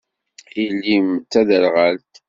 [0.59, 2.11] Yelli-m d taderɣalt?